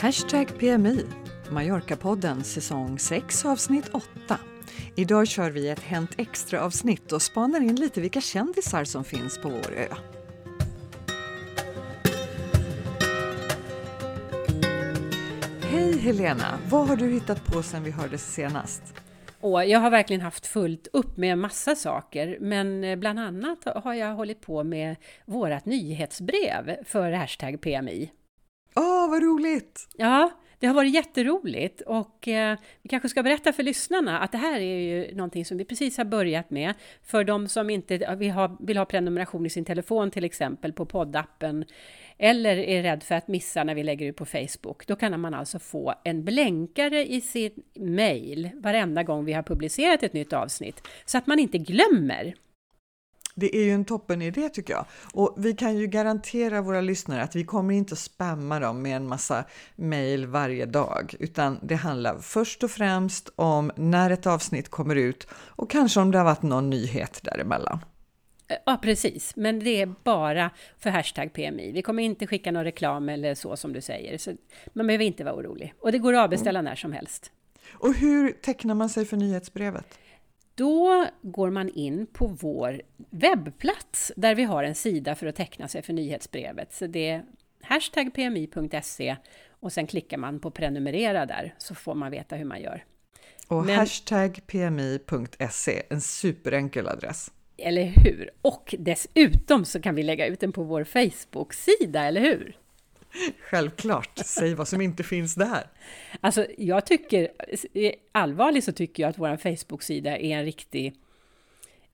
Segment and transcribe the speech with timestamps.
[0.00, 1.04] Hashtag PMI,
[1.50, 4.38] Mallorca-podden säsong 6 avsnitt 8.
[4.96, 9.48] Idag kör vi ett Hänt Extra-avsnitt och spanar in lite vilka kändisar som finns på
[9.48, 9.86] vår ö.
[15.62, 16.58] Hej Helena!
[16.70, 18.82] Vad har du hittat på sen vi hördes senast?
[19.40, 23.94] Och jag har verkligen haft fullt upp med massa saker, men eh, bland annat har
[23.94, 24.96] jag hållit på med
[25.26, 28.10] vårt nyhetsbrev för hashtag PMI.
[28.76, 29.88] Åh, oh, vad roligt!
[29.96, 34.38] Ja, det har varit jätteroligt och eh, vi kanske ska berätta för lyssnarna att det
[34.38, 36.74] här är ju någonting som vi precis har börjat med.
[37.02, 40.86] För de som inte vill ha, vill ha prenumeration i sin telefon till exempel på
[40.86, 41.64] poddappen
[42.18, 45.34] eller är rädd för att missa när vi lägger ut på Facebook, då kan man
[45.34, 50.88] alltså få en blänkare i sin mail varenda gång vi har publicerat ett nytt avsnitt,
[51.04, 52.34] så att man inte glömmer.
[53.38, 54.84] Det är ju en toppen idé tycker jag.
[55.12, 59.08] Och vi kan ju garantera våra lyssnare att vi kommer inte spamma dem med en
[59.08, 59.44] massa
[59.76, 65.26] mejl varje dag, utan det handlar först och främst om när ett avsnitt kommer ut
[65.32, 67.78] och kanske om det har varit någon nyhet däremellan.
[68.66, 69.36] Ja, precis.
[69.36, 71.72] Men det är bara för hashtag PMI.
[71.72, 74.18] Vi kommer inte skicka någon reklam eller så som du säger.
[74.18, 74.32] Så
[74.72, 75.74] man behöver inte vara orolig.
[75.80, 76.70] Och det går att avbeställa mm.
[76.70, 77.32] när som helst.
[77.72, 79.98] Och hur tecknar man sig för nyhetsbrevet?
[80.58, 85.68] Då går man in på vår webbplats där vi har en sida för att teckna
[85.68, 86.72] sig för nyhetsbrevet.
[86.72, 87.24] Så det är
[87.62, 89.16] hashtagpmi.se
[89.50, 92.84] och sen klickar man på prenumerera där så får man veta hur man gör.
[93.48, 97.32] Och Men, hashtagpmi.se, en superenkel adress.
[97.56, 98.30] Eller hur?
[98.42, 102.56] Och dessutom så kan vi lägga ut den på vår Facebook-sida, eller hur?
[103.50, 105.70] Självklart, säg vad som inte finns där.
[106.20, 107.28] Alltså, jag tycker,
[108.12, 110.94] allvarligt så tycker jag att vår Facebook-sida är en riktig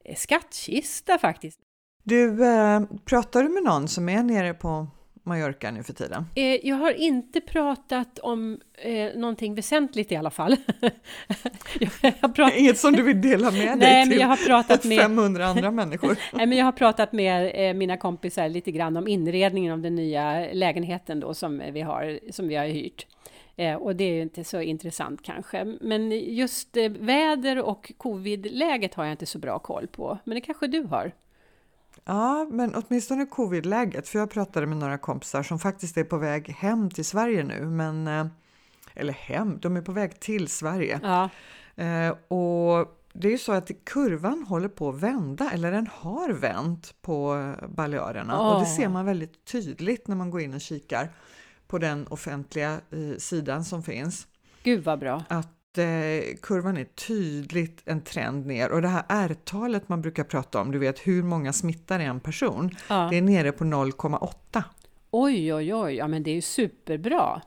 [0.04, 1.60] eh, skattkista faktiskt.
[2.02, 4.86] Du, äh, pratar du med någon som är nere på
[5.26, 6.26] Mallorca nu för tiden?
[6.34, 10.56] Eh, jag har inte pratat om eh, någonting väsentligt i alla fall.
[12.00, 12.56] jag pratat...
[12.56, 14.98] Inget som du vill dela med dig Nej, till jag har pratat med...
[14.98, 16.18] 500 andra människor?
[16.32, 19.94] Nej, men jag har pratat med eh, mina kompisar lite grann om inredningen av den
[19.94, 23.06] nya lägenheten då som vi har, som vi har hyrt.
[23.56, 25.64] Eh, och det är ju inte så intressant kanske.
[25.80, 30.18] Men just eh, väder och covid-läget har jag inte så bra koll på.
[30.24, 31.12] Men det kanske du har?
[32.04, 36.48] Ja, men åtminstone covid-läget, för jag pratade med några kompisar som faktiskt är på väg
[36.48, 38.26] hem till Sverige nu, men eh,
[38.94, 41.00] eller hem, de är på väg till Sverige.
[41.02, 41.28] Ja.
[41.84, 46.30] Eh, och det är ju så att kurvan håller på att vända, eller den har
[46.30, 48.54] vänt på Balearerna oh.
[48.54, 51.08] och det ser man väldigt tydligt när man går in och kikar
[51.66, 54.26] på den offentliga eh, sidan som finns.
[54.62, 55.24] Gud vad bra!
[55.28, 55.48] Att
[56.42, 60.78] kurvan är tydligt en trend ner och det här R-talet man brukar prata om, du
[60.78, 63.08] vet hur många smittar en person, ja.
[63.10, 64.62] det är nere på 0,8.
[65.10, 67.42] Oj, oj, oj, ja men det är ju superbra.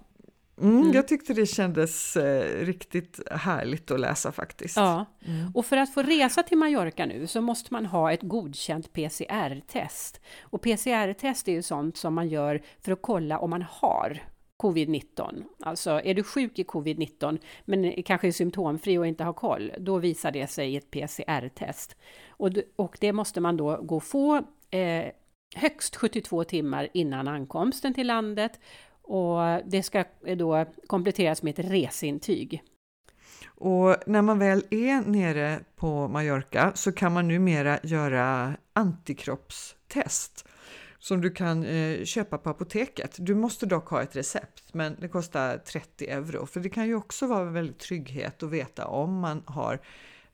[0.61, 0.93] Mm, mm.
[0.93, 4.77] Jag tyckte det kändes eh, riktigt härligt att läsa faktiskt.
[4.77, 5.05] Ja.
[5.25, 5.51] Mm.
[5.55, 10.21] Och för att få resa till Mallorca nu så måste man ha ett godkänt PCR-test.
[10.41, 14.21] Och PCR-test är ju sånt som man gör för att kolla om man har
[14.57, 15.43] covid-19.
[15.59, 19.97] Alltså är du sjuk i covid-19 men kanske är symptomfri och inte har koll, då
[19.97, 21.95] visar det sig i ett PCR-test.
[22.29, 24.35] Och, och det måste man då gå och få
[24.71, 25.05] eh,
[25.55, 28.59] högst 72 timmar innan ankomsten till landet
[29.01, 30.03] och det ska
[30.37, 32.63] då kompletteras med ett reseintyg.
[33.45, 40.47] Och när man väl är nere på Mallorca så kan man numera göra antikroppstest
[41.07, 43.15] som du kan eh, köpa på apoteket.
[43.19, 46.45] Du måste dock ha ett recept, men det kostar 30 euro.
[46.45, 49.79] För det kan ju också vara en väldig trygghet att veta om man har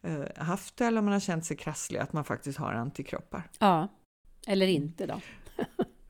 [0.01, 3.43] eh, haft det eller om man har känt sig krasslig, att man faktiskt har antikroppar.
[3.59, 3.87] Ja,
[4.47, 5.21] eller inte då.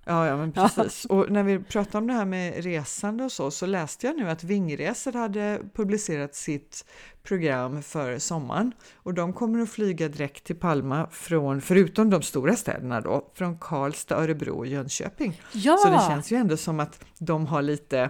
[0.05, 1.05] Ja, ja men precis.
[1.05, 4.29] Och när vi pratar om det här med resande och så, så läste jag nu
[4.29, 6.85] att Vingresor hade publicerat sitt
[7.23, 12.55] program för sommaren och de kommer att flyga direkt till Palma från, förutom de stora
[12.55, 15.41] städerna då, från Karlstad, Örebro och Jönköping.
[15.51, 15.77] Ja!
[15.77, 18.09] Så det känns ju ändå som att de har lite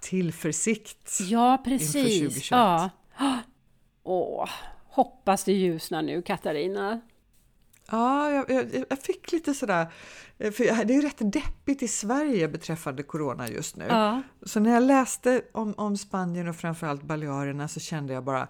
[0.00, 1.94] tillförsikt ja, precis.
[1.94, 2.50] inför 2021.
[2.50, 2.90] Ja,
[4.02, 4.48] Åh,
[4.88, 7.00] hoppas det ljusnar nu, Katarina.
[7.90, 9.86] Ja, jag, jag, jag, fick lite sådär,
[10.38, 13.84] eh, för det är rätt deppigt i Sverige beträffande corona just nu.
[13.88, 14.22] Ja.
[14.42, 18.48] Så när jag läste om, om Spanien och framförallt Balearerna så kände jag bara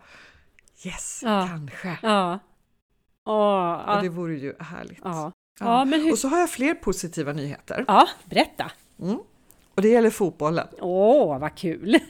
[0.84, 1.48] yes, ja.
[1.50, 1.98] kanske.
[2.02, 2.38] Ja.
[3.26, 5.00] Oh, och det vore ju härligt.
[5.04, 5.32] Ja.
[5.60, 6.12] Hur...
[6.12, 7.84] Och så har jag fler positiva nyheter.
[7.88, 8.70] Ja, berätta!
[9.00, 9.18] Mm.
[9.74, 10.66] Och det gäller fotbollen.
[10.80, 11.94] Åh, vad kul!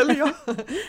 [0.00, 0.32] Eller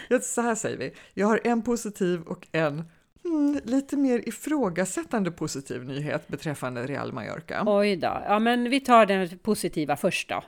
[0.09, 2.83] jag, så här säger vi, jag har en positiv och en
[3.25, 7.63] Mm, lite mer ifrågasättande positiv nyhet beträffande Real Mallorca.
[7.65, 8.23] Oj då.
[8.27, 10.43] Ja, men vi tar den positiva först då.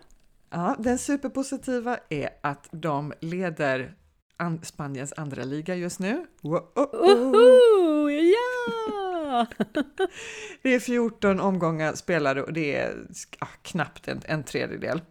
[0.50, 3.95] Ja, den superpositiva är att de leder
[4.38, 6.25] an Spaniens andra liga just nu.
[6.42, 6.95] Wow, oh,
[7.36, 8.12] oh.
[8.13, 9.45] ja!
[10.62, 12.95] det är 14 omgångar spelade och det är
[13.39, 15.01] ah, knappt en, en tredjedel.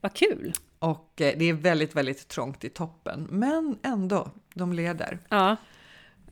[0.00, 0.52] Vad kul!
[0.78, 5.18] Och eh, det är väldigt, väldigt trångt i toppen, men ändå, de leder.
[5.28, 5.56] Ja.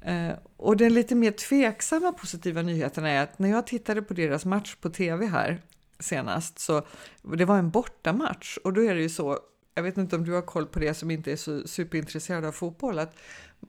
[0.02, 4.44] Eh, och den lite mer tveksamma positiva nyheten är att när jag tittade på deras
[4.44, 5.62] match på tv här
[5.98, 6.82] senast, så
[7.22, 9.38] det var en bortamatch och då är det ju så,
[9.74, 12.52] jag vet inte om du har koll på det som inte är så superintresserad av
[12.52, 13.16] fotboll, att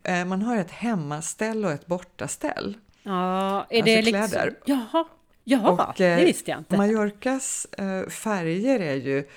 [0.04, 2.78] eh, man har ett hemmaställ och ett bortaställ.
[3.04, 4.30] Ja, är det alltså liksom...
[4.30, 4.56] kläder.
[4.66, 5.06] Jaha,
[5.44, 6.78] Jaha och, det visste jag inte.
[6.78, 7.68] Mallorcas
[8.10, 9.28] färger är ju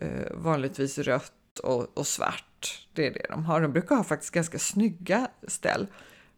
[0.00, 2.86] eh, vanligtvis rött och, och, svart.
[2.92, 3.60] Det är det de har.
[3.60, 5.86] De brukar ha faktiskt ganska snygga ställ.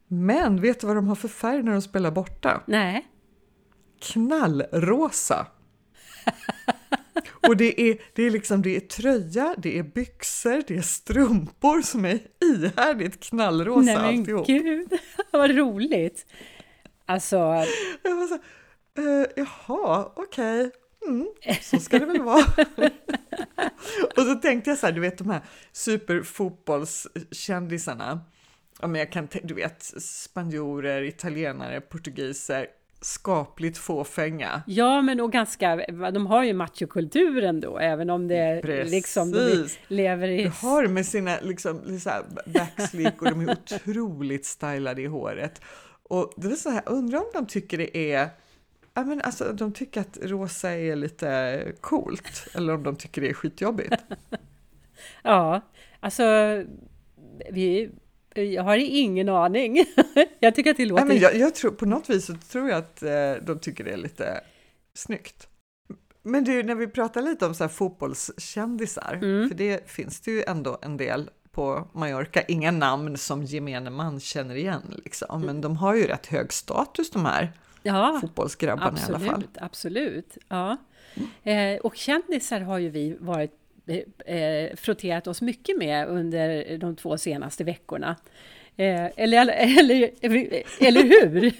[0.09, 2.63] Men vet du vad de har för färg när de spelar borta?
[2.67, 3.07] Nej.
[4.01, 5.47] Knallrosa!
[7.49, 11.83] Och det är, det är liksom det är tröja, det är byxor, det är strumpor
[11.83, 14.47] som är ihärdigt knallrosa Nej men alltihop.
[14.47, 14.93] gud,
[15.31, 16.27] vad roligt!
[17.07, 17.37] Alltså...
[18.03, 18.35] Jag var så,
[19.01, 20.67] uh, jaha, okej.
[20.67, 20.71] Okay.
[21.07, 21.29] Mm,
[21.63, 22.45] så ska det väl vara.
[24.17, 25.41] och så tänkte jag så här, du vet de här
[25.73, 28.21] superfotbollskändisarna.
[28.81, 32.67] Ja, men jag kan, du vet, spanjorer, italienare, portugiser,
[33.01, 34.63] skapligt fåfänga.
[34.67, 35.77] Ja, men och ganska,
[36.13, 38.91] de har ju machokulturen då, även om det Precis.
[38.91, 40.43] liksom de lever i...
[40.43, 45.61] De har med sina liksom, så här backslick och de är otroligt stylade i håret.
[46.03, 48.31] Och det är så här, undrar om de tycker det är
[48.95, 53.29] Ja, men alltså, de tycker att rosa är lite coolt, eller om de tycker det
[53.29, 53.95] är skitjobbigt.
[55.23, 55.61] ja,
[56.01, 56.25] alltså,
[57.51, 57.91] vi,
[58.43, 59.85] jag har ingen aning.
[60.41, 61.05] jag tycker att det låter...
[61.05, 63.85] Nej, men jag, jag, tror, på något vis så tror jag att eh, de tycker
[63.85, 64.41] det är lite
[64.95, 65.49] snyggt.
[66.23, 69.49] Men du, när vi pratar lite om så här fotbollskändisar, mm.
[69.49, 74.21] för det finns det ju ändå en del på Mallorca, inga namn som gemene man
[74.21, 75.41] känner igen, liksom.
[75.41, 77.53] men de har ju rätt hög status de här
[77.83, 79.45] ja, fotbollsgrabbarna absolut, i alla fall.
[79.61, 80.77] Absolut, ja.
[81.43, 83.66] Eh, och kändisar har ju vi varit
[84.27, 88.17] eh, frotterat oss mycket med under de två senaste veckorna.
[88.79, 90.11] Eh, eller, eller,
[90.81, 91.45] eller hur?
[91.45, 91.57] I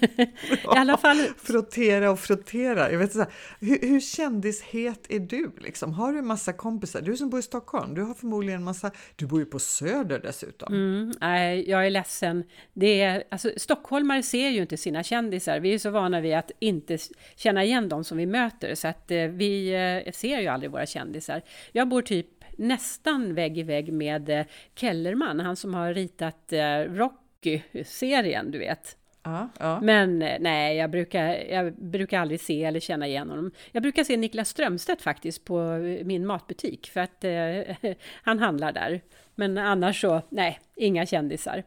[0.63, 1.17] alla fall...
[1.43, 2.91] Frottera och frottera.
[2.91, 5.51] Jag vet inte, hur, hur kändishet är du?
[5.59, 5.93] Liksom?
[5.93, 7.01] Har du en massa kompisar?
[7.01, 8.91] Du som bor i Stockholm, du har förmodligen en massa...
[9.15, 10.73] Du bor ju på Söder dessutom.
[10.73, 12.43] Mm, nej, jag är ledsen.
[12.73, 15.59] Det är, alltså, stockholmare ser ju inte sina kändisar.
[15.59, 16.97] Vi är så vana vid att inte
[17.35, 19.73] känna igen dem som vi möter, så att eh, vi
[20.05, 21.41] eh, ser ju aldrig våra kändisar.
[21.71, 24.45] Jag bor typ nästan vägg i vägg med eh,
[24.75, 28.97] Kellerman, han som har ritat eh, Rocky-serien, du vet.
[29.23, 29.79] Ja, ja.
[29.81, 33.51] Men eh, nej, jag brukar, jag brukar aldrig se eller känna igen honom.
[33.71, 37.93] Jag brukar se Niklas Strömstedt faktiskt på min matbutik, för att eh,
[38.23, 39.01] han handlar där.
[39.35, 41.63] Men annars så, nej, inga kändisar.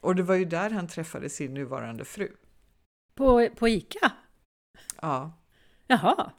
[0.00, 2.28] Och det var ju där han träffade sin nuvarande fru.
[3.14, 4.12] På, på ICA?
[5.02, 5.32] Ja.
[5.86, 6.30] Jaha.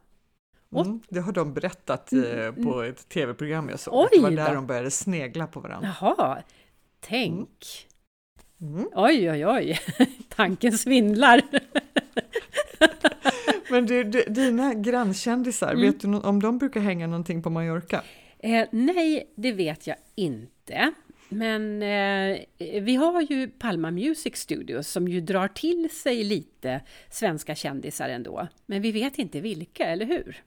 [0.76, 2.90] Mm, det har de berättat eh, mm, på mm.
[2.90, 3.94] ett tv-program jag såg.
[3.94, 4.56] Oj, det var där då.
[4.56, 5.96] de började snegla på varandra.
[6.02, 6.44] Jaha,
[7.00, 7.88] tänk!
[8.62, 8.90] Mm.
[8.96, 9.80] Oj, oj, oj,
[10.30, 11.42] tanken svindlar.
[13.72, 15.82] Men du, du, dina grannkändisar, mm.
[15.82, 18.04] vet du om de brukar hänga någonting på Mallorca?
[18.40, 20.94] Eh, nej, det vet jag inte.
[21.30, 22.38] Men eh,
[22.82, 28.48] vi har ju Palma Music Studios som ju drar till sig lite svenska kändisar ändå.
[28.66, 30.44] Men vi vet inte vilka, eller hur?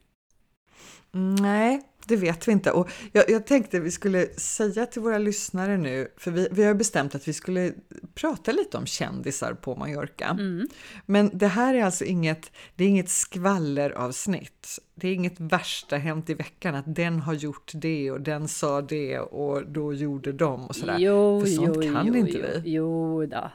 [1.12, 2.70] Nej, det vet vi inte.
[2.70, 6.74] Och jag, jag tänkte vi skulle säga till våra lyssnare nu, för vi, vi har
[6.74, 7.72] bestämt att vi skulle
[8.14, 10.26] prata lite om kändisar på Mallorca.
[10.26, 10.68] Mm.
[11.06, 14.78] Men det här är alltså inget, det är inget skvalleravsnitt.
[14.94, 18.82] Det är inget värsta hänt i veckan, att den har gjort det och den sa
[18.82, 20.98] det och då gjorde de och sådär.
[20.98, 22.70] Jo, för sånt jo, kan jo, inte jo, vi.
[22.70, 23.50] Jo då.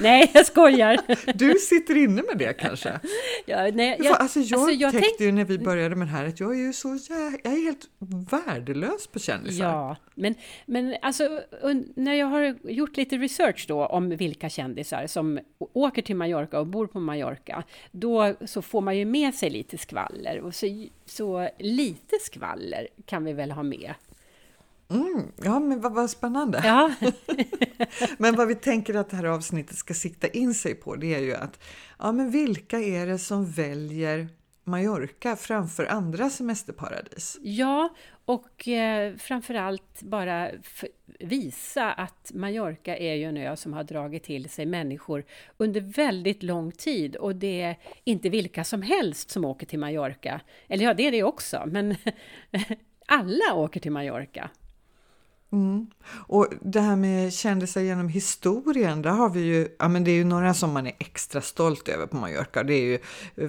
[0.00, 0.98] Nej, jag skojar!
[1.34, 3.00] Du sitter inne med det kanske?
[3.46, 5.20] Ja, nej, jag, alltså jag, alltså jag tänkte tänk...
[5.20, 7.88] ju när vi började med det här att jag är ju så jag är helt
[8.30, 9.64] värdelös på kändisar.
[9.64, 10.34] Ja, men,
[10.66, 11.40] men alltså
[11.94, 16.66] när jag har gjort lite research då om vilka kändisar som åker till Mallorca och
[16.66, 21.48] bor på Mallorca, då så får man ju med sig lite skvaller och så, så
[21.58, 23.94] lite skvaller kan vi väl ha med
[24.92, 26.60] Mm, ja, men vad, vad spännande!
[26.64, 26.94] Ja.
[28.18, 31.20] men vad vi tänker att det här avsnittet ska sikta in sig på, det är
[31.20, 31.62] ju att
[31.98, 34.28] ja, men vilka är det som väljer
[34.64, 37.38] Mallorca framför andra semesterparadis?
[37.42, 37.94] Ja,
[38.24, 40.50] och eh, framförallt bara
[41.20, 45.24] visa att Mallorca är ju en ö som har dragit till sig människor
[45.56, 50.40] under väldigt lång tid och det är inte vilka som helst som åker till Mallorca.
[50.68, 51.96] Eller ja, det är det också, men
[53.06, 54.50] Alla åker till Mallorca.
[55.52, 55.86] Mm.
[56.12, 60.14] Och det här med kändisar genom historien, där har vi ju, ja men det är
[60.14, 62.62] ju några som man är extra stolt över på Mallorca.
[62.62, 62.98] Det är ju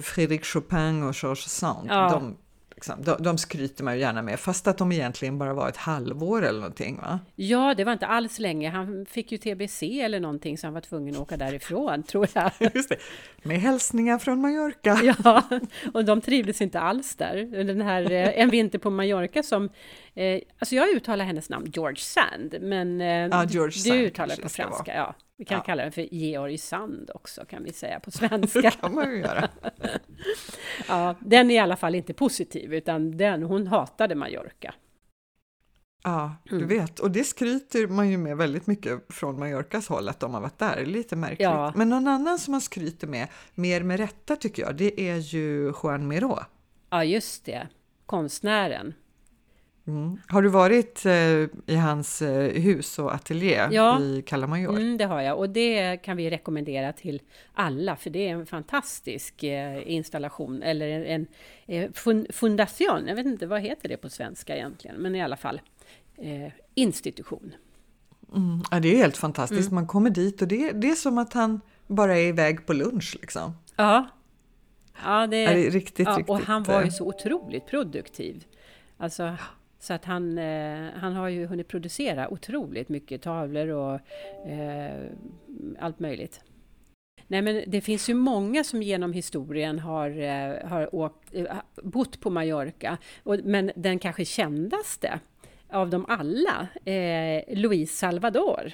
[0.00, 1.86] Frédéric Chopin och Georges Sand.
[1.90, 2.10] Ja.
[2.10, 2.36] De
[2.74, 3.02] Liksom.
[3.02, 6.44] De, de skryter man ju gärna med, fast att de egentligen bara var ett halvår
[6.44, 7.20] eller någonting va?
[7.34, 8.70] Ja, det var inte alls länge.
[8.70, 12.50] Han fick ju TBC eller någonting så han var tvungen att åka därifrån, tror jag.
[12.74, 12.96] Just det.
[13.42, 14.98] Med hälsningar från Mallorca.
[15.24, 15.42] Ja,
[15.94, 17.64] och de trivdes inte alls där.
[17.64, 19.70] Den här eh, En vinter på Mallorca som
[20.16, 24.42] Eh, alltså jag uttalar hennes namn George Sand, men eh, ja, George du uttalar det
[24.42, 24.94] på franska.
[24.94, 25.14] Ja.
[25.36, 25.62] Vi kan ja.
[25.64, 28.60] kalla den för Georg Sand också, kan vi säga på svenska.
[28.60, 29.48] det kan man ju göra.
[30.88, 34.74] ja, den är i alla fall inte positiv, utan den, hon hatade Mallorca.
[36.06, 36.68] Ja, du mm.
[36.68, 40.40] vet, och det skryter man ju med väldigt mycket från Mallorcas håll, att de har
[40.40, 40.86] varit där.
[40.86, 41.40] Lite märkligt.
[41.40, 41.72] Ja.
[41.76, 45.72] Men någon annan som man skryter med, mer med rätta tycker jag, det är ju
[45.82, 46.38] Juan Miró.
[46.90, 47.68] Ja, just det.
[48.06, 48.94] Konstnären.
[49.86, 50.18] Mm.
[50.26, 54.00] Har du varit eh, i hans eh, hus och ateljé ja.
[54.00, 54.76] i Cala Major?
[54.76, 57.22] Mm, det har jag och det kan vi rekommendera till
[57.54, 61.26] alla för det är en fantastisk eh, installation eller en, en
[61.66, 61.90] eh,
[62.30, 63.06] fundation.
[63.06, 65.60] Jag vet inte vad heter det på svenska egentligen, men i alla fall
[66.16, 67.54] eh, institution.
[68.34, 68.62] Mm.
[68.70, 69.70] Ja, det är helt fantastiskt.
[69.70, 69.74] Mm.
[69.74, 73.16] Man kommer dit och det, det är som att han bara är iväg på lunch
[73.20, 73.56] liksom.
[73.76, 74.08] Ja,
[75.04, 76.30] ja det, är, det är riktigt, ja, riktigt.
[76.30, 78.44] Och han var ju så otroligt produktiv.
[78.96, 79.36] Alltså,
[79.84, 84.00] så att han, eh, han har ju hunnit producera otroligt mycket tavlor och
[84.48, 85.10] eh,
[85.78, 86.40] allt möjligt.
[87.26, 91.34] Nej men det finns ju många som genom historien har, eh, har åkt,
[91.82, 92.98] bott på Mallorca.
[93.22, 95.20] Och, men den kanske kändaste
[95.70, 98.72] av dem alla, eh, Luis Salvador.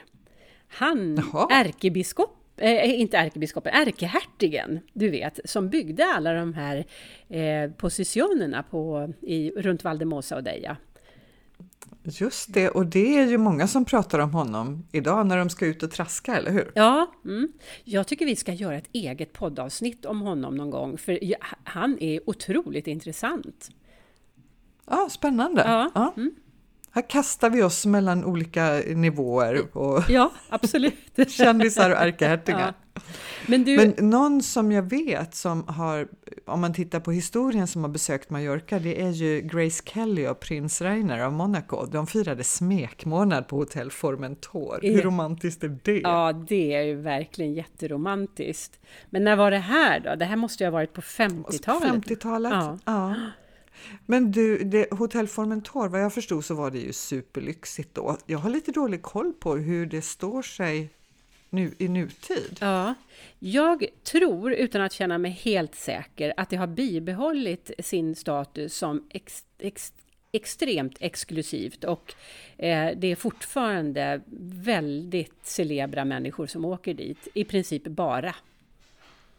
[0.68, 1.18] Han,
[1.50, 6.84] ärkebiskop eh, inte ärkebiskopen, ärkehertigen, du vet, som byggde alla de här
[7.28, 10.76] eh, positionerna på, i, runt Valdemosa och Deja.
[12.02, 15.66] Just det, och det är ju många som pratar om honom idag när de ska
[15.66, 16.72] ut och traska, eller hur?
[16.74, 17.52] Ja, mm.
[17.84, 21.18] jag tycker vi ska göra ett eget poddavsnitt om honom någon gång, för
[21.64, 23.70] han är otroligt intressant.
[24.86, 25.62] Ja, spännande.
[25.66, 25.90] Ja.
[25.94, 26.12] ja.
[26.16, 26.34] Mm.
[26.92, 29.76] Här kastar vi oss mellan olika nivåer.
[29.76, 30.94] Och ja, absolut.
[31.28, 32.74] kändisar och ärkehertigar.
[32.94, 33.02] Ja.
[33.46, 33.76] Men, du...
[33.76, 36.08] Men någon som jag vet som har,
[36.46, 40.40] om man tittar på historien som har besökt Mallorca, det är ju Grace Kelly och
[40.40, 41.86] prins Rainer av Monaco.
[41.86, 44.78] De firade smekmånad på hotell Formentor.
[44.82, 46.00] Hur romantiskt är det?
[46.00, 48.80] Ja, det är ju verkligen jätteromantiskt.
[49.10, 50.14] Men när var det här då?
[50.14, 52.06] Det här måste ju ha varit på 50-talet.
[52.06, 52.78] 50-talet, ja.
[52.84, 53.14] ja.
[54.06, 58.16] Men du, det, Hotell Formentor, vad jag förstod så var det ju superlyxigt då.
[58.26, 60.90] Jag har lite dålig koll på hur det står sig
[61.50, 62.58] nu, i nutid.
[62.60, 62.94] Ja,
[63.38, 69.08] jag tror, utan att känna mig helt säker, att det har bibehållit sin status som
[69.10, 69.92] ex, ex,
[70.32, 72.14] extremt exklusivt och
[72.58, 74.20] eh, det är fortfarande
[74.64, 78.34] väldigt celebra människor som åker dit, i princip bara.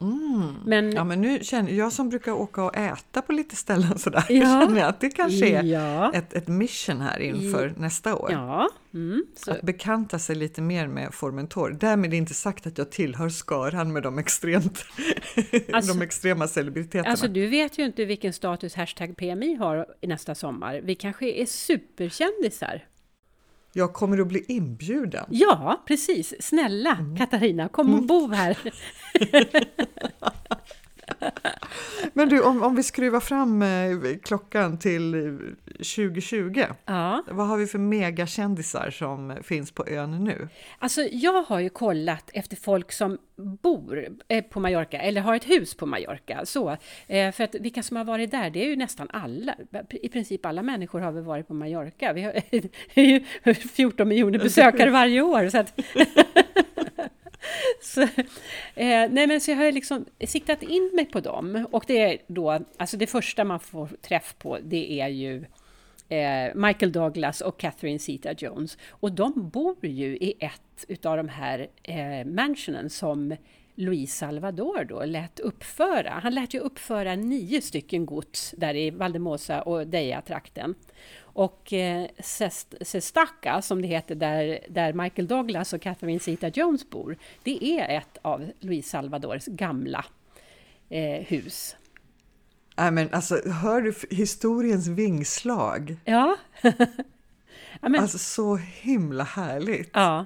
[0.02, 0.56] Mm.
[0.66, 4.26] Men, ja, men nu känner jag som brukar åka och äta på lite ställen sådär,
[4.30, 6.14] ja, känner jag att det kanske är ja.
[6.14, 8.32] ett, ett mission här inför I, nästa år.
[8.32, 11.70] Ja, mm, att bekanta sig lite mer med Formentor.
[11.80, 14.86] Därmed inte sagt att jag tillhör skaran med de, extremt,
[15.74, 17.10] alltså, de extrema celebriteterna.
[17.10, 20.82] Alltså du vet ju inte vilken status hashtag PMI har nästa sommar.
[20.84, 22.84] Vi kanske är superkändisar.
[23.74, 25.26] Jag kommer att bli inbjuden.
[25.30, 26.34] Ja, precis.
[26.40, 27.18] Snälla mm.
[27.18, 28.08] Katarina, kom och mm.
[28.08, 28.58] bo här.
[32.14, 35.40] Men du, om, om vi skruvar fram eh, klockan till
[35.82, 36.66] 2020.
[36.86, 37.24] Ja.
[37.28, 40.48] Vad har vi för megakändisar som finns på ön nu?
[40.80, 45.50] Alltså, jag har ju kollat efter folk som bor eh, på Mallorca eller har ett
[45.50, 46.46] hus på Mallorca.
[46.46, 49.56] Så, eh, för att vilka som har varit där, det är ju nästan alla.
[49.90, 52.14] I princip alla människor har väl varit på Mallorca.
[52.14, 52.34] Vi har
[53.02, 53.24] ju
[53.54, 55.50] 14 miljoner besökare varje år.
[55.50, 55.80] Så att
[57.82, 61.68] så, eh, nej men så jag har liksom siktat in mig på dem.
[61.72, 65.46] Och det är då, alltså det första man får träff på, det är ju
[66.12, 68.78] eh, Michael Douglas och Catherine Zeta-Jones.
[68.90, 73.36] Och de bor ju i ett utav de här eh, mansionen som
[73.76, 76.10] Luis Salvador då lät uppföra.
[76.10, 80.76] Han lät ju uppföra nio stycken gods där i Valdemosa och Deja-trakten.
[81.22, 82.08] Och eh,
[82.82, 88.18] Sestaka, som det heter, där, där Michael Douglas och Catherine Zeta-Jones bor, det är ett
[88.22, 90.06] av Luis Salvadors gamla
[90.90, 91.76] eh, hus.
[92.78, 95.98] Nej, men alltså, hör du historiens vingslag?
[96.06, 96.38] Ja.
[97.82, 99.90] ja men, alltså så himla härligt.
[99.94, 100.26] Ja.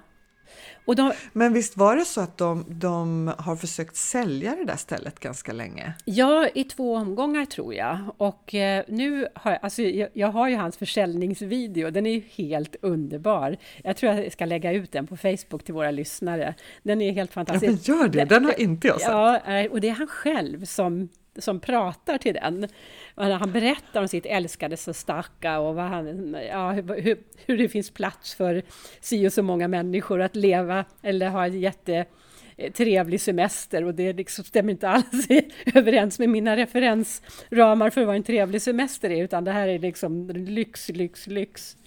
[0.86, 5.20] De, Men visst var det så att de, de, har försökt sälja det där stället
[5.20, 5.94] ganska länge?
[6.06, 8.00] Ja, i två omgångar tror jag.
[8.18, 12.24] Och eh, nu har jag, alltså, jag, jag, har ju hans försäljningsvideo, den är ju
[12.36, 13.58] helt underbar.
[13.84, 16.56] Jag tror jag ska lägga ut den på Facebook till våra lyssnare.
[16.84, 17.88] Den är helt fantastisk.
[17.90, 19.10] Ja, men gör det, den har inte jag sett.
[19.10, 22.68] Ja, och det är han själv som som pratar till den.
[23.16, 27.92] Han berättar om sitt älskade så starka och vad han, ja, hur, hur det finns
[27.92, 28.62] plats för
[29.02, 34.44] si och så många människor att leva eller ha en jättetrevlig semester och det liksom
[34.44, 35.28] stämmer inte alls
[35.74, 40.30] överens med mina referensramar för vad en trevlig semester är utan det här är liksom
[40.30, 41.78] lyx, lyx, lyx.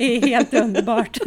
[0.00, 1.18] Det är helt underbart.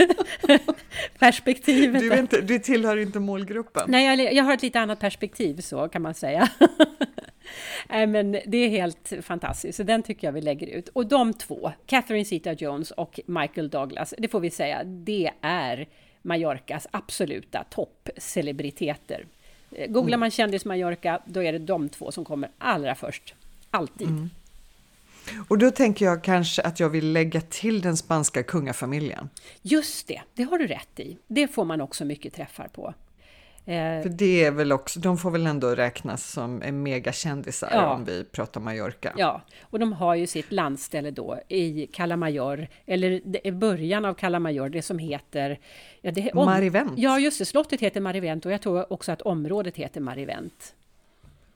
[1.20, 2.02] Perspektivet.
[2.02, 3.84] Du, inte, du tillhör inte målgruppen?
[3.88, 6.50] Nej, jag, jag har ett lite annat perspektiv så kan man säga.
[7.90, 10.90] Nej, men det är helt fantastiskt, så den tycker jag vi lägger ut.
[10.90, 15.88] Och de två, Catherine Zeta-Jones och Michael Douglas, det får vi säga, det är
[16.22, 19.26] Mallorcas absoluta toppcelebriteter.
[19.72, 20.20] Eh, googlar mm.
[20.20, 23.36] man kändis Mallorca, då är det de två som kommer allra först.
[23.70, 24.08] Alltid.
[24.08, 24.30] Mm.
[25.48, 29.30] Och då tänker jag kanske att jag vill lägga till den spanska kungafamiljen.
[29.62, 31.18] Just det, det har du rätt i.
[31.28, 32.94] Det får man också mycket träffar på.
[33.66, 37.94] Eh, För det är väl också, de får väl ändå räknas som megakändisar ja.
[37.94, 39.14] om vi pratar Mallorca.
[39.18, 44.70] Ja, och de har ju sitt landställe då i Calamajor, eller i början av Calamajor,
[44.70, 45.60] det som heter...
[46.02, 46.94] Ja, det, om, Marivent.
[46.98, 50.76] Ja, just det, slottet heter Marivent och jag tror också att området heter Marivent.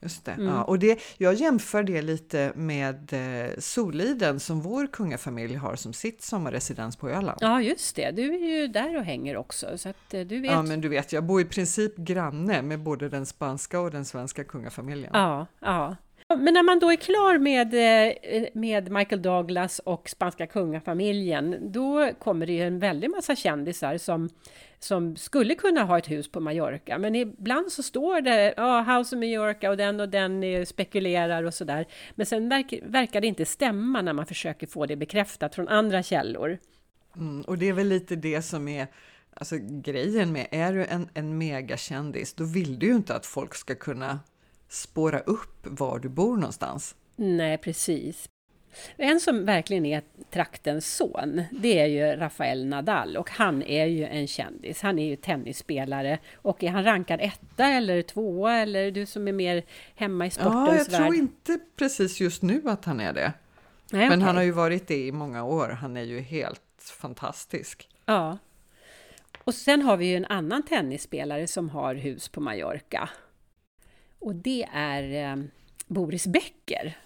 [0.00, 0.32] Just det.
[0.32, 0.46] Mm.
[0.46, 5.92] Ja, och det, jag jämför det lite med eh, Soliden som vår kungafamilj har som
[5.92, 7.38] sitt sommarresidens på Öland.
[7.40, 8.10] Ja, just det.
[8.10, 9.78] Du är ju där och hänger också.
[9.78, 10.50] Så att, eh, du vet...
[10.50, 14.04] Ja, men du vet, jag bor i princip granne med både den spanska och den
[14.04, 15.10] svenska kungafamiljen.
[15.14, 15.96] Ja, ja.
[16.28, 22.10] Men när man då är klar med, eh, med Michael Douglas och spanska kungafamiljen, då
[22.18, 24.28] kommer det ju en väldig massa kändisar som,
[24.78, 26.98] som skulle kunna ha ett hus på Mallorca.
[26.98, 31.54] Men ibland så står det ja, House of Mallorca och den och den spekulerar och
[31.54, 31.86] sådär.
[32.14, 36.02] Men sen verkar, verkar det inte stämma när man försöker få det bekräftat från andra
[36.02, 36.58] källor.
[37.16, 38.86] Mm, och det är väl lite det som är
[39.34, 43.54] alltså, grejen med, är du en, en megakändis, då vill du ju inte att folk
[43.54, 44.20] ska kunna
[44.68, 46.94] spåra upp var du bor någonstans.
[47.16, 48.28] Nej, precis.
[48.96, 54.04] En som verkligen är traktens son, det är ju Rafael Nadal och han är ju
[54.04, 54.82] en kändis.
[54.82, 59.32] Han är ju tennisspelare och är han rankad etta eller tvåa eller du som är
[59.32, 59.62] mer
[59.94, 60.66] hemma i sportens värld?
[60.66, 61.00] Ja, jag värld?
[61.00, 63.32] tror inte precis just nu att han är det.
[63.92, 64.26] Nej, Men okay.
[64.26, 65.68] han har ju varit det i många år.
[65.68, 66.60] Han är ju helt
[67.00, 67.88] fantastisk.
[68.04, 68.38] Ja.
[69.44, 73.08] Och sen har vi ju en annan tennisspelare som har hus på Mallorca.
[74.18, 75.44] Och det är eh,
[75.86, 76.96] Boris Becker.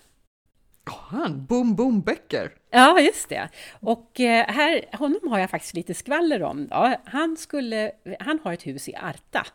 [0.85, 2.53] Han, Boom Boom Becker!
[2.71, 3.49] Ja, just det.
[3.81, 6.67] Och eh, här, honom har jag faktiskt lite skvaller om.
[6.67, 6.95] Då.
[7.05, 9.47] Han, skulle, han har ett hus i Arta.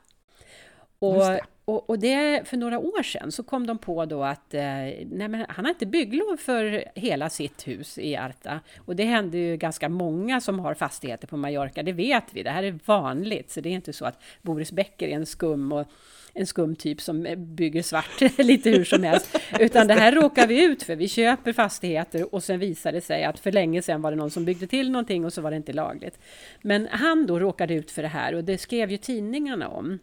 [0.99, 1.23] Och,
[1.65, 5.27] och, och, det, för några år sedan så kom de på då att eh, nej
[5.27, 8.59] men han har inte bygglov för hela sitt hus i Arta.
[8.85, 12.43] Och det händer ju ganska många som har fastigheter på Mallorca, det vet vi.
[12.43, 15.71] Det här är vanligt, så det är inte så att Boris Becker är en skum
[15.71, 15.87] och
[16.37, 19.39] en skum typ som bygger svart lite hur som helst.
[19.59, 20.95] Utan det här råkar vi ut för.
[20.95, 24.31] Vi köper fastigheter och sen visar det sig att för länge sedan var det någon
[24.31, 26.19] som byggde till någonting och så var det inte lagligt.
[26.61, 29.99] Men han då råkade ut för det här och det skrev ju tidningarna om.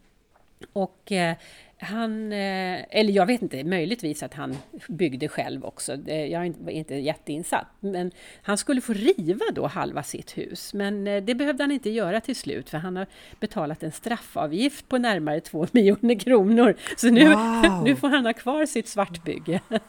[0.73, 1.35] Och eh,
[1.77, 4.57] han, eh, eller jag vet inte, möjligtvis att han
[4.87, 5.95] byggde själv också.
[6.07, 7.67] Jag är inte jätteinsatt.
[7.79, 8.11] Men
[8.41, 10.73] han skulle få riva då halva sitt hus.
[10.73, 13.07] Men eh, det behövde han inte göra till slut, för han har
[13.39, 16.75] betalat en straffavgift på närmare två miljoner kronor.
[16.97, 17.81] Så nu, wow.
[17.83, 19.61] nu får han ha kvar sitt svartbygge.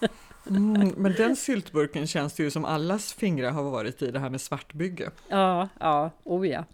[0.50, 4.30] Mm, men den syltburken känns det ju som allas fingrar har varit i det här
[4.30, 5.10] med svartbygge.
[5.28, 6.64] Ja, ja, oh ja.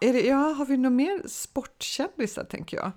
[0.00, 2.92] Är det, ja, har vi några mer sportkändisar tänker jag?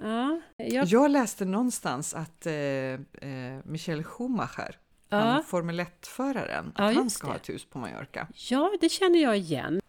[0.00, 0.86] Ja, jag...
[0.86, 2.98] jag läste någonstans att eh, eh,
[3.64, 4.78] Michael Schumacher,
[5.08, 5.16] ja.
[5.16, 7.32] han Formel 1-föraren, att ja, han ska det.
[7.32, 8.28] ha ett hus på Mallorca.
[8.50, 9.80] Ja, det känner jag igen.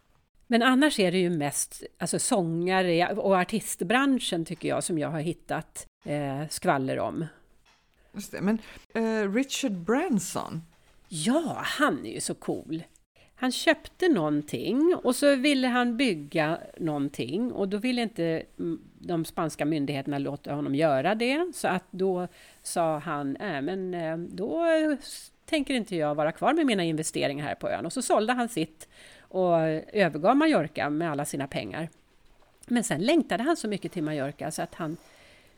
[0.46, 5.20] Men annars är det ju mest alltså, sångare och artistbranschen tycker jag som jag har
[5.20, 7.26] hittat eh, skvaller om.
[8.12, 8.58] Just det, men
[8.94, 10.62] eh, Richard Branson?
[11.08, 12.82] Ja, han är ju så cool.
[13.34, 19.24] Han köpte någonting och så ville han bygga någonting och då ville inte mm, de
[19.24, 21.52] spanska myndigheterna låta honom göra det.
[21.54, 22.28] Så att då
[22.62, 24.66] sa han, äh, men eh, då
[25.44, 27.86] tänker inte jag vara kvar med mina investeringar här på ön.
[27.86, 28.88] Och så sålde han sitt
[29.20, 29.60] och
[29.92, 31.88] övergav Mallorca med alla sina pengar.
[32.66, 34.96] Men sen längtade han så mycket till Mallorca så att han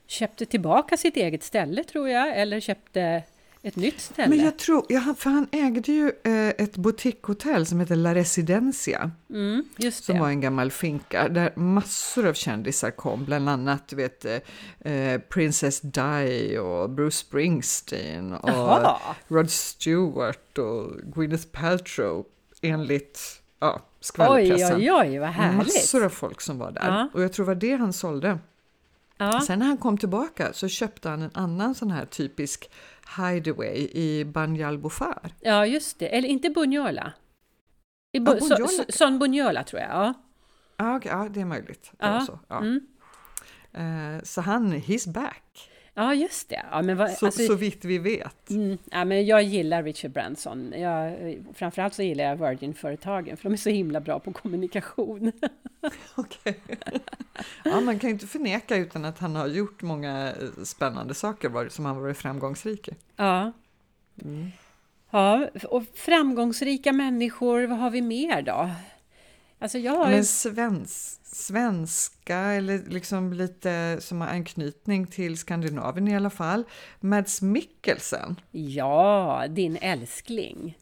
[0.07, 3.23] köpte tillbaka sitt eget ställe tror jag, eller köpte
[3.61, 4.29] ett nytt ställe.
[4.29, 9.11] Men jag tror, ja, för han ägde ju eh, ett boutiquehotell som heter La Residencia.
[9.29, 14.25] Mm, som var en gammal finka där massor av kändisar kom, bland annat du vet,
[14.25, 18.99] eh, eh Princess Di och Bruce Springsteen och Jaha.
[19.27, 22.25] Rod Stewart och Gwyneth Paltrow
[22.61, 24.77] enligt ja, skvallerpressen.
[24.77, 25.57] Oj, oj, oj, vad härligt!
[25.57, 27.09] Massor av folk som var där ja.
[27.13, 28.39] och jag tror det var det han sålde.
[29.21, 29.41] Ja.
[29.41, 32.69] Sen när han kom tillbaka så köpte han en annan sån här typisk
[33.17, 35.31] hideaway i Banjal Bofar.
[35.39, 36.07] Ja, just det.
[36.07, 37.13] Eller inte Bunyola.
[38.11, 39.89] I Bu ja, Son Bunyola tror jag.
[39.89, 40.13] Ja.
[40.77, 41.91] Ja, okay, ja, det är möjligt.
[41.91, 42.21] Det ja.
[42.21, 42.57] Så, ja.
[42.57, 42.79] Mm.
[43.77, 45.69] Uh, så han, he's back.
[45.93, 46.65] Ja, just det.
[46.71, 48.49] Ja, men vad, så, alltså, så vitt vi vet.
[48.49, 50.73] Mm, ja, men jag gillar Richard Branson.
[50.77, 51.17] Jag,
[51.53, 55.31] framförallt så gillar jag Virgin-företagen, för de är så himla bra på kommunikation.
[56.15, 56.59] Okej.
[57.63, 61.69] Ja, man kan ju inte förneka utan att han har gjort många eh, spännande saker
[61.69, 62.91] som han varit framgångsrik i.
[63.15, 63.51] Ja.
[64.21, 64.51] Mm.
[65.11, 68.69] Ja, och framgångsrika människor, vad har vi mer då?
[69.59, 76.29] Alltså jag Men svensk, svenska eller liksom lite som har anknytning till Skandinavien i alla
[76.29, 76.63] fall.
[76.99, 78.35] Mads Mikkelsen.
[78.51, 80.77] Ja, din älskling.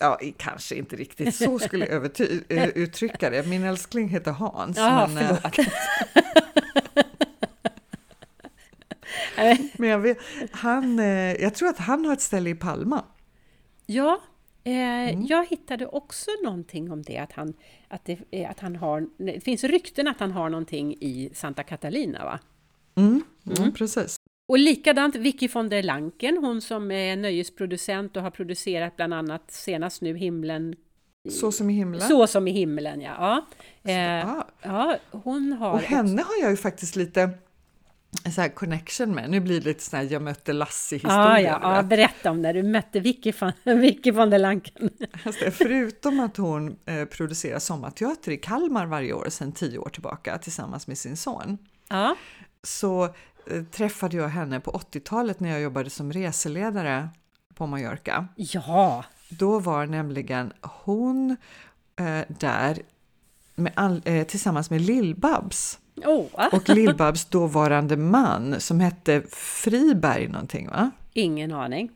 [0.00, 3.46] Ja, kanske inte riktigt så skulle jag eh, uttrycka det.
[3.46, 4.76] Min älskling heter Hans.
[4.76, 5.68] Ja, men, eh, förlåt.
[9.78, 10.18] men jag, vet,
[10.50, 13.04] han, eh, jag tror att han har ett ställe i Palma.
[13.86, 14.20] Ja,
[14.66, 15.26] Eh, mm.
[15.26, 17.54] Jag hittade också någonting om det, att han,
[17.88, 19.06] att det, att han har...
[19.18, 22.38] Det finns rykten att han har någonting i Santa Catalina, va?
[22.94, 23.62] Mm, mm.
[23.62, 23.72] mm.
[23.72, 24.16] precis.
[24.48, 29.50] Och likadant Vicky von der Lanken, hon som är nöjesproducent och har producerat bland annat
[29.50, 30.74] senast nu Himlen
[31.28, 32.00] så som i himlen?
[32.00, 33.46] Så som i himlen, ja.
[33.82, 33.90] ja.
[33.92, 34.46] Eh, ah.
[34.62, 36.24] ja hon har och henne också...
[36.24, 37.30] har jag ju faktiskt lite
[38.34, 39.30] så här connection med.
[39.30, 41.18] Nu blir det lite sån här jag mötte Lassie-historia.
[41.18, 44.90] Ah, ja, ja, berätta om när du mötte Vicky von, Vicky von der Lanken.
[45.24, 50.38] Alltså, förutom att hon eh, producerar sommarteater i Kalmar varje år sedan tio år tillbaka
[50.38, 51.58] tillsammans med sin son.
[51.88, 52.16] Ja.
[52.62, 53.10] Så eh,
[53.70, 57.08] träffade jag henne på 80-talet när jag jobbade som reseledare
[57.54, 58.28] på Mallorca.
[58.36, 59.04] Ja!
[59.28, 61.36] Då var nämligen hon
[61.96, 62.82] eh, där
[63.54, 65.78] med all, eh, tillsammans med Lill-Babs.
[66.04, 66.26] Oh.
[66.52, 70.90] och Lill-Babs dåvarande man som hette Friberg någonting va?
[71.12, 71.90] Ingen aning.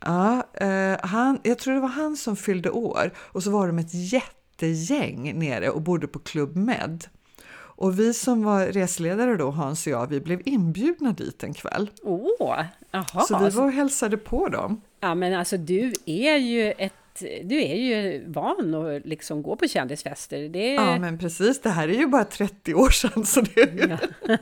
[0.00, 3.78] Ja, eh, han, jag tror det var han som fyllde år och så var de
[3.78, 7.04] ett jättegäng nere och bodde på Club Med.
[7.76, 11.90] Och vi som var resledare då, Hans och jag, vi blev inbjudna dit en kväll.
[12.02, 12.64] Åh, oh,
[13.28, 14.80] Så vi var och hälsade på dem.
[15.00, 16.92] Ja, men alltså du är ju ett
[17.42, 20.48] du är ju van att liksom gå på kändisfester.
[20.48, 20.74] Det...
[20.74, 21.60] Ja, men precis.
[21.60, 23.24] Det här är ju bara 30 år sedan.
[23.24, 23.88] Så, det...
[23.88, 23.98] ja.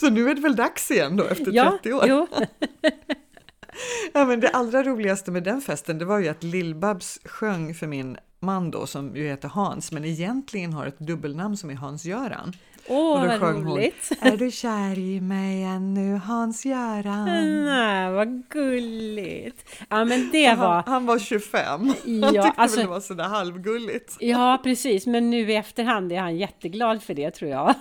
[0.00, 2.04] så nu är det väl dags igen då, efter ja, 30 år?
[2.08, 2.26] Jo.
[4.12, 7.86] ja, men det allra roligaste med den festen, det var ju att Lill-Babs sjöng för
[7.86, 12.52] min man då, som ju heter Hans, men egentligen har ett dubbelnamn som är Hans-Göran.
[12.88, 14.12] Åh, vad roligt!
[14.20, 17.24] Hon, är du kär i mig ännu, Hans-Göran?
[17.64, 19.84] Nej, vad gulligt!
[19.88, 20.82] Ja, men det han, var...
[20.86, 24.16] Han var 25, ja, han tyckte alltså, väl det var sådär halvgulligt.
[24.20, 27.74] Ja, precis, men nu i efterhand är han jätteglad för det tror jag.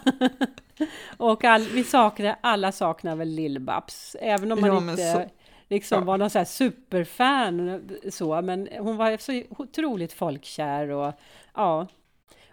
[1.17, 5.13] Och all, vi saknar, alla saknar väl Lill-Babs, även om man ja, inte...
[5.13, 5.40] Så
[5.71, 6.05] liksom ja.
[6.05, 11.13] var någon så här superfan så, men hon var så otroligt folkkär och
[11.55, 11.87] ja.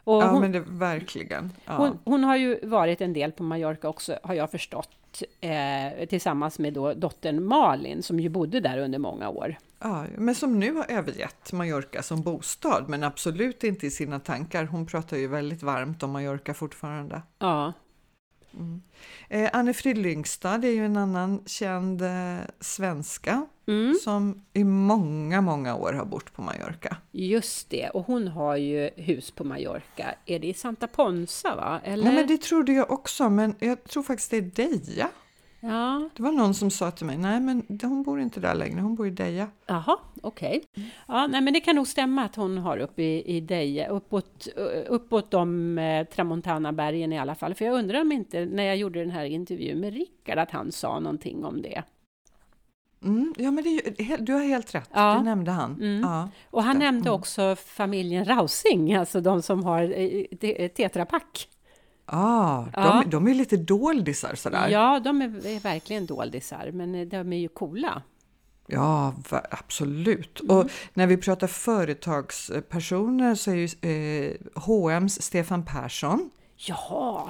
[0.05, 1.53] Och ja, hon, men det verkligen.
[1.65, 1.77] Ja.
[1.77, 6.59] Hon, hon, har ju varit en del på Mallorca också, har jag förstått, eh, tillsammans
[6.59, 9.57] med då dottern Malin, som ju bodde där under många år.
[9.79, 14.65] Ja, men som nu har övergett Mallorca som bostad, men absolut inte i sina tankar.
[14.65, 17.23] Hon pratar ju väldigt varmt om Mallorca fortfarande.
[17.39, 17.73] Ja,
[18.55, 18.83] Mm.
[19.29, 23.95] Eh, Anne-Frid Lyngstad är ju en annan känd eh, svenska mm.
[24.05, 26.97] som i många, många år har bott på Mallorca.
[27.13, 30.15] Just det, och hon har ju hus på Mallorca.
[30.27, 31.57] Är det i Santa Ponsa?
[31.57, 31.81] Va?
[31.85, 32.05] Eller?
[32.05, 35.09] Nej, men det trodde jag också, men jag tror faktiskt det är Deja.
[35.61, 36.09] Ja.
[36.17, 38.95] Det var någon som sa till mig, nej men hon bor inte där längre, hon
[38.95, 39.49] bor i Deja.
[39.67, 40.63] Jaha, okej.
[40.73, 40.85] Okay.
[41.09, 44.49] Ja, nej men det kan nog stämma att hon har uppe i, i Deja, uppåt,
[44.87, 47.55] uppåt de eh, Tramontana-bergen i alla fall.
[47.55, 50.73] För jag undrar om inte, när jag gjorde den här intervjun med Rickard, att han
[50.73, 51.83] sa någonting om det.
[53.03, 55.15] Mm, ja, men det, du har helt rätt, ja.
[55.15, 55.75] det nämnde han.
[55.75, 56.01] Mm.
[56.01, 57.21] Ja, och han nämnde mm.
[57.21, 60.69] också familjen Rausing, alltså de som har eh,
[62.11, 63.03] Ah, ja.
[63.05, 64.69] de, de är lite doldisar sådär.
[64.69, 68.03] Ja, de är, är, verkligen doldisar, men eh, de är ju coola.
[68.67, 69.15] Ja,
[69.51, 70.41] absolut.
[70.41, 70.57] Mm.
[70.57, 76.31] Och när vi pratar företagspersoner så är ju eh, H&M's Stefan Persson.
[76.57, 77.29] Ja!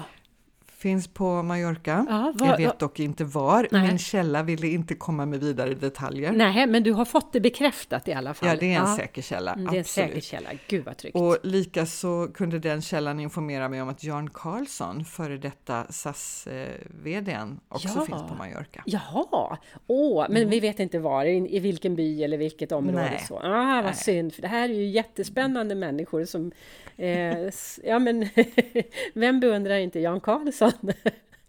[0.78, 2.06] Finns på Mallorca.
[2.08, 3.68] Ja, var, jag vet dock inte var.
[3.70, 3.88] Nej.
[3.88, 6.32] Min källa ville inte komma med vidare detaljer.
[6.32, 8.48] Nej, men du har fått det bekräftat i alla fall.
[8.48, 8.96] Ja, det är en ja.
[8.96, 9.52] säker källa.
[9.52, 10.50] Mm, det är en säker källa.
[10.68, 11.16] Gud vad tryggt.
[11.16, 17.88] Och likaså kunde den källan informera mig om att Jan Carlsson, före detta SAS-VDn, också
[17.88, 18.04] ja.
[18.04, 18.82] finns på Mallorca.
[18.86, 20.50] Jaha, åh, men mm.
[20.50, 23.10] vi vet inte var, i, i, vilken by eller vilket område.
[23.10, 23.24] Nej.
[23.28, 23.36] Så.
[23.36, 23.94] Ah, vad Nej.
[23.94, 26.52] synd, för det här är ju jättespännande människor som
[26.98, 27.50] Eh,
[27.84, 28.28] ja, men
[29.14, 30.67] vem beundrar inte Jan Karlsson?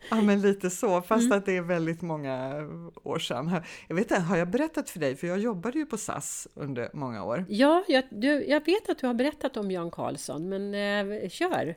[0.09, 1.37] Ja, men lite så, fast mm.
[1.37, 2.67] att det är väldigt många
[3.03, 3.61] år sedan.
[3.87, 6.89] Jag vet inte, har jag berättat för dig, för jag jobbade ju på SAS under
[6.93, 7.45] många år.
[7.49, 11.75] Ja, jag, du, jag vet att du har berättat om Jan Karlsson, men eh, kör!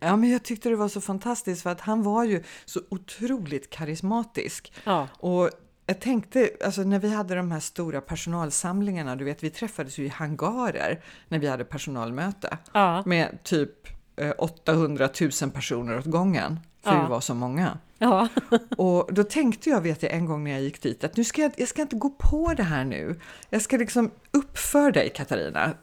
[0.00, 3.70] Ja, men jag tyckte det var så fantastiskt för att han var ju så otroligt
[3.70, 4.72] karismatisk.
[4.84, 5.08] Ja.
[5.18, 5.50] Och
[5.86, 10.04] jag tänkte, alltså när vi hade de här stora personalsamlingarna, du vet vi träffades ju
[10.04, 13.02] i hangarer när vi hade personalmöte ja.
[13.06, 13.97] med typ
[14.38, 15.10] 800 eh,
[15.42, 17.02] 000 personer åt gången, för ja.
[17.02, 17.78] vi var så många.
[17.98, 18.28] Ja.
[18.76, 21.42] och då tänkte jag, vet jag, en gång när jag gick dit, att nu ska
[21.42, 23.20] jag, jag ska inte gå på det här nu.
[23.50, 25.74] Jag ska liksom uppför dig Katarina,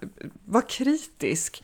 [0.45, 1.63] var kritisk.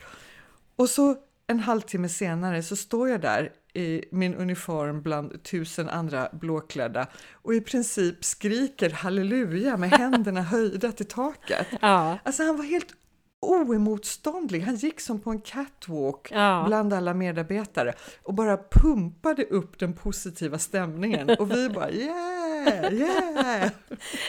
[0.75, 1.15] Och så
[1.47, 7.53] en halvtimme senare så står jag där i min uniform bland tusen andra blåklädda och
[7.53, 11.67] i princip skriker halleluja med händerna höjda till taket.
[11.81, 12.17] Ja.
[12.23, 12.93] Alltså han var helt
[13.41, 14.61] oemotståndlig.
[14.61, 16.63] Han gick som på en catwalk ja.
[16.67, 23.71] bland alla medarbetare och bara pumpade upp den positiva stämningen och vi bara yeah, yeah!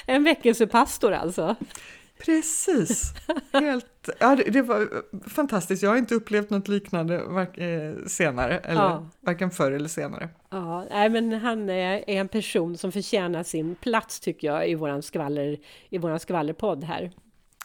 [0.07, 1.57] En väckelsepastor alltså?
[2.25, 3.15] Precis!
[3.53, 4.89] Helt, ja, det, det, var
[5.29, 5.83] fantastiskt.
[5.83, 7.15] Jag har inte upplevt något liknande
[7.55, 9.09] eh, senare, eller ja.
[9.21, 10.29] varken förr eller senare.
[10.51, 15.03] Ja, nej, men han är en person som förtjänar sin plats tycker jag i våran,
[15.03, 15.59] skvaller,
[15.91, 17.11] i våran skvallerpodd här.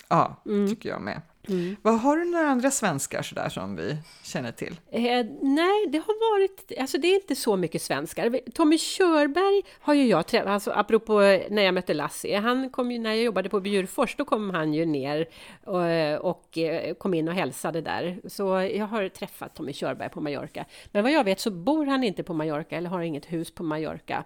[0.09, 0.69] Ja, mm.
[0.69, 1.21] tycker jag med.
[1.49, 1.75] Mm.
[1.81, 4.79] Vad Har du några andra svenskar sådär som vi känner till?
[4.91, 8.39] Eh, nej, det har varit, alltså det är inte så mycket svenskar.
[8.53, 12.99] Tommy Körberg har ju jag träffat, alltså apropå när jag mötte Lassie, han kom ju,
[12.99, 15.27] när jag jobbade på Bjurfors, då kom han ju ner
[15.63, 18.19] och, och eh, kom in och hälsade där.
[18.25, 20.65] Så jag har träffat Tommy Körberg på Mallorca.
[20.91, 23.63] Men vad jag vet så bor han inte på Mallorca eller har inget hus på
[23.63, 24.23] Mallorca.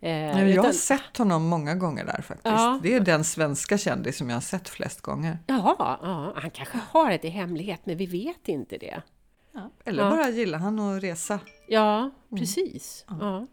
[0.00, 0.64] Eh, jag utan...
[0.64, 2.44] har sett honom många gånger där faktiskt.
[2.44, 2.80] Ja.
[2.82, 5.38] Det är den svenska kändis som jag har sett flest gånger.
[5.46, 9.02] Jaha, ja, han kanske har det i hemlighet, men vi vet inte det.
[9.52, 9.70] Ja.
[9.84, 10.10] Eller ja.
[10.10, 11.40] bara gillar han att resa.
[11.68, 12.12] Ja, mm.
[12.40, 13.04] precis.
[13.10, 13.26] Mm.
[13.26, 13.46] Ja.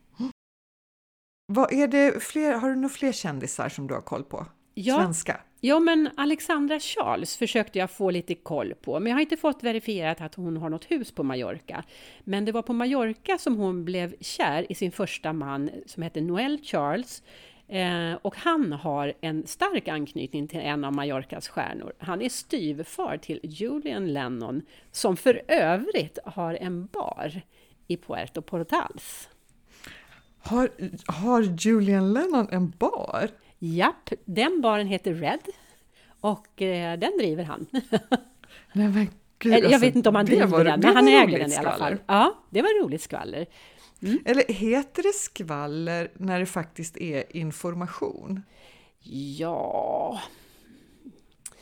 [1.48, 4.46] Vad är det fler, har du några fler kändisar som du har koll på?
[4.74, 4.96] Ja.
[4.96, 5.40] Svenska?
[5.66, 9.64] Ja, men Alexandra Charles försökte jag få lite koll på, men jag har inte fått
[9.64, 11.84] verifierat att hon har något hus på Mallorca.
[12.24, 16.22] Men det var på Mallorca som hon blev kär i sin första man som hette
[16.22, 17.24] Noel Charles.
[17.68, 21.94] Eh, och han har en stark anknytning till en av Mallorcas stjärnor.
[21.98, 27.42] Han är styvfar till Julian Lennon, som för övrigt har en bar
[27.88, 29.30] i Puerto Portals.
[30.40, 30.70] Har,
[31.06, 33.30] har Julian Lennon en bar?
[33.66, 35.40] Japp, den baren heter Red
[36.20, 37.66] och eh, den driver han.
[38.74, 39.08] Nej, men
[39.40, 41.56] Gud, jag alltså, vet inte om han driver var, den, men han äger den i
[41.56, 41.98] alla fall.
[42.06, 43.46] Ja, det var roligt skvaller.
[44.02, 44.20] Mm.
[44.26, 48.44] Eller heter det skvaller när det faktiskt är information?
[49.30, 50.22] Ja...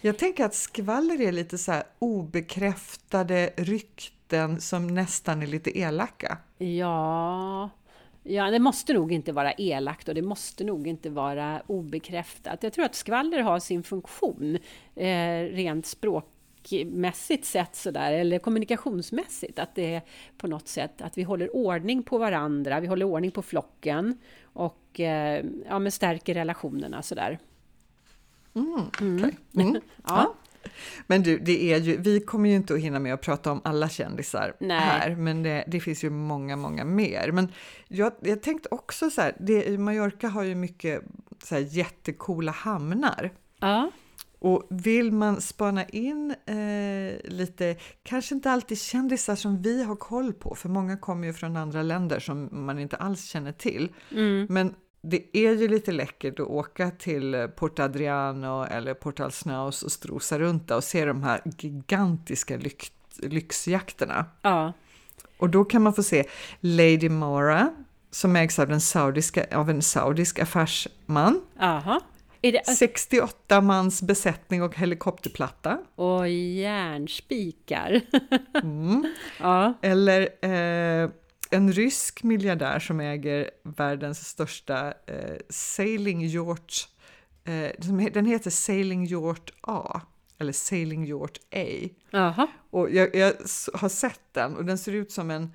[0.03, 6.37] Jag tänker att skvaller är lite så här obekräftade rykten som nästan är lite elaka.
[6.57, 7.69] Ja,
[8.23, 12.63] Ja, det måste nog inte vara elakt och det måste nog inte vara obekräftat.
[12.63, 14.57] Jag tror att skvaller har sin funktion
[14.95, 20.01] eh, rent språkmässigt sett sådär, eller kommunikationsmässigt, att det är
[20.37, 24.99] på något sätt att vi håller ordning på varandra, vi håller ordning på flocken och
[24.99, 27.39] eh, ja, men stärker relationerna sådär.
[28.53, 29.31] Mm, okay.
[29.55, 29.81] mm.
[30.07, 30.33] ja.
[31.07, 33.61] Men du, det är ju, vi kommer ju inte att hinna med att prata om
[33.63, 34.79] alla kändisar Nej.
[34.79, 37.31] här, men det, det, finns ju många, många mer.
[37.31, 37.51] Men
[37.87, 41.01] jag, jag tänkte också så här, det, Mallorca har ju mycket
[41.43, 43.31] så här jättekola hamnar.
[43.59, 43.91] Ja.
[44.39, 50.33] Och vill man spana in eh, lite, kanske inte alltid kändisar som vi har koll
[50.33, 53.89] på, för många kommer ju från andra länder som man inte alls känner till.
[54.11, 54.47] Mm.
[54.49, 59.91] Men det är ju lite läckert att åka till Port Adriano eller Port Alsnaus och
[59.91, 64.25] strosa runt där och se de här gigantiska lyx, lyxjakterna.
[64.41, 64.73] Ja.
[65.37, 66.23] Och då kan man få se
[66.59, 67.73] Lady Mora
[68.11, 71.41] som ägs av, den saudiska, av en saudisk affärsman.
[71.59, 72.01] Aha.
[72.41, 72.67] Det...
[72.67, 75.77] 68 mans besättning och helikopterplatta.
[75.95, 78.01] Och järnspikar.
[78.63, 79.13] mm.
[79.39, 79.73] ja.
[79.81, 81.09] Eller eh,
[81.51, 86.87] en rysk miljardär som äger världens största eh, sailing yacht.
[87.43, 87.71] Eh,
[88.13, 90.01] den heter Sailing Yacht A,
[90.37, 91.89] eller Sailing Yacht A.
[92.13, 92.47] Aha.
[92.69, 93.33] Och jag, jag,
[93.73, 95.51] har sett den och den ser ut som en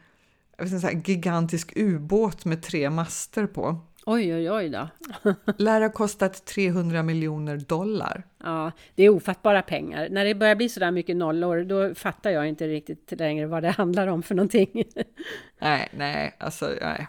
[0.58, 3.80] en sån gigantisk ubåt med tre master på.
[4.08, 4.88] Oj, oj, oj då.
[5.58, 8.22] Lär ha kostat 300 miljoner dollar.
[8.44, 10.08] Ja, det är ofattbara pengar.
[10.10, 13.62] När det börjar bli så där mycket nollor, då fattar jag inte riktigt längre vad
[13.62, 14.84] det handlar om för någonting.
[15.58, 17.06] Nej, nej, alltså nej.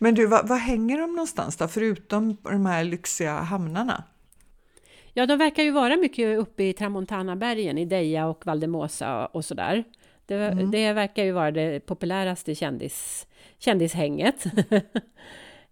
[0.00, 4.04] Men du, vad, vad hänger de någonstans då, förutom de här lyxiga hamnarna?
[5.12, 9.84] Ja, de verkar ju vara mycket uppe i Tramontanabergen, i Deja och Valdemosa och sådär.
[10.26, 10.70] Det, mm.
[10.70, 13.26] det verkar ju vara det populäraste kändis,
[13.58, 14.44] kändishänget.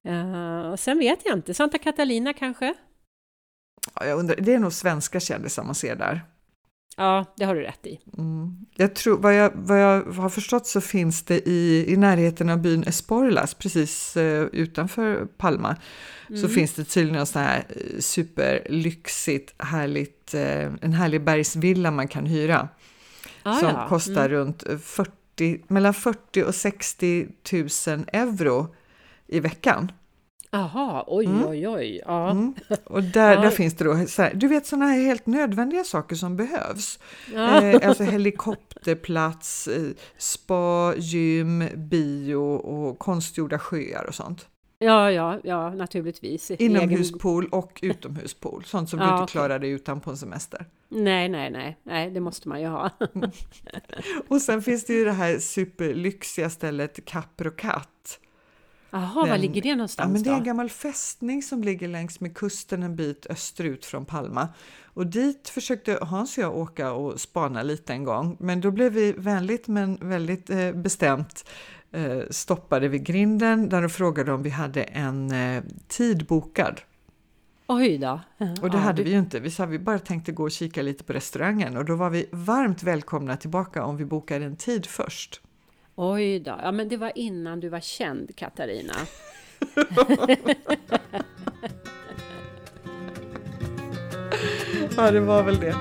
[0.06, 2.74] uh, sen vet jag inte, Santa Catalina kanske?
[3.94, 6.20] Ja, jag undrar, det är nog svenska kändisar man ser där.
[6.96, 8.00] Ja, det har du rätt i.
[8.18, 8.56] Mm.
[8.76, 12.58] Jag tror, vad, jag, vad jag har förstått så finns det i, i närheten av
[12.58, 15.76] byn Esporlas, precis uh, utanför Palma,
[16.28, 16.40] mm.
[16.40, 22.08] så finns det tydligen en sån här eh, superlyxigt, härligt, uh, en härlig bergsvilla man
[22.08, 22.68] kan hyra.
[23.42, 23.88] Ah, som ja.
[23.88, 24.30] kostar mm.
[24.30, 27.68] runt 40, mellan 40 och 60 000
[28.12, 28.74] euro
[29.26, 29.92] i veckan.
[30.50, 31.46] Jaha, oj, mm.
[31.48, 32.02] oj, oj.
[32.06, 32.30] Ja.
[32.30, 32.54] Mm.
[32.84, 36.16] Och där, där finns det då, så här, du vet sådana här helt nödvändiga saker
[36.16, 36.98] som behövs.
[37.34, 37.62] Ja.
[37.62, 39.82] Eh, alltså helikopterplats, eh,
[40.18, 44.48] spa, gym, bio och konstgjorda sjöar och sånt.
[44.78, 46.50] Ja, ja, ja, naturligtvis.
[46.50, 50.66] Inomhuspool och utomhuspool, sånt som ja, du inte klarar dig utan på en semester.
[50.88, 52.90] Nej, nej, nej, nej, det måste man ju ha.
[54.28, 58.20] och sen finns det ju det här superlyxiga stället Caprocat
[59.00, 62.20] Jaha, var ligger det någonstans ja, men Det är en gammal fästning som ligger längs
[62.20, 64.48] med kusten en bit österut från Palma.
[64.84, 68.92] Och dit försökte Hans och jag åka och spana lite en gång, men då blev
[68.92, 71.48] vi vänligt men väldigt eh, bestämt
[71.92, 76.80] eh, stoppade vid grinden där de frågade om vi hade en eh, tid bokad.
[77.68, 78.20] Oj då.
[78.62, 79.40] Och det ja, hade vi ju inte.
[79.40, 82.26] Vi sa vi bara tänkte gå och kika lite på restaurangen och då var vi
[82.32, 85.40] varmt välkomna tillbaka om vi bokade en tid först.
[85.98, 88.94] Oj då, ja men det var innan du var känd Katarina.
[94.96, 95.74] ja, det var väl det.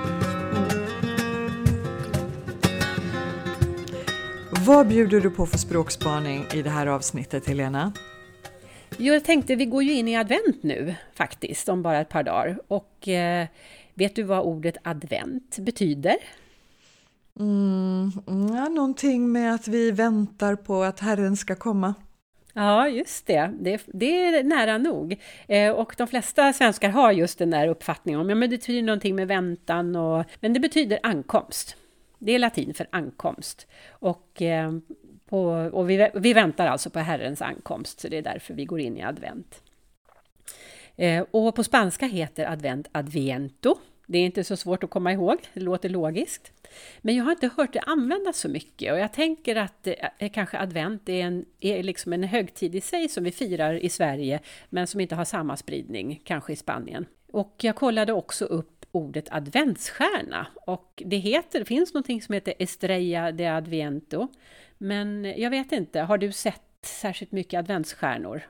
[4.66, 7.92] Vad bjuder du på för språkspaning i det här avsnittet, Helena?
[8.98, 12.22] Jo, jag tänkte, vi går ju in i advent nu faktiskt, om bara ett par
[12.22, 12.58] dagar.
[12.68, 13.46] Och eh,
[13.94, 16.16] vet du vad ordet advent betyder?
[17.38, 18.10] Mm,
[18.54, 21.94] ja, någonting med att vi väntar på att Herren ska komma.
[22.52, 23.50] Ja, just det.
[23.60, 25.20] Det, det är nära nog.
[25.48, 28.82] Eh, och de flesta svenskar har just den där uppfattningen om ja, men det betyder
[28.82, 29.96] någonting med väntan.
[29.96, 31.76] Och, men det betyder ankomst.
[32.18, 33.66] Det är latin för ankomst.
[33.90, 34.72] Och, eh,
[35.28, 38.80] på, och vi, vi väntar alltså på Herrens ankomst, så det är därför vi går
[38.80, 39.62] in i advent.
[40.96, 43.76] Eh, och på spanska heter advent adviento.
[44.06, 46.52] Det är inte så svårt att komma ihåg, det låter logiskt.
[47.00, 49.86] Men jag har inte hört det användas så mycket och jag tänker att
[50.18, 53.88] eh, kanske advent är, en, är liksom en högtid i sig som vi firar i
[53.88, 54.40] Sverige
[54.70, 57.06] men som inte har samma spridning, kanske i Spanien.
[57.32, 62.54] Och jag kollade också upp ordet adventsstjärna och det heter, det finns någonting som heter
[62.58, 64.28] Estrella de Adviento
[64.78, 68.42] men jag vet inte, har du sett särskilt mycket adventsstjärnor?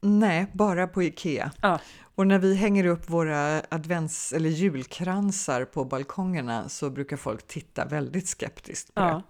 [0.00, 1.52] Nej, bara på Ikea.
[1.62, 1.80] Ja.
[2.16, 7.84] Och när vi hänger upp våra advents eller julkransar på balkongerna så brukar folk titta
[7.84, 9.06] väldigt skeptiskt på ja.
[9.06, 9.22] det.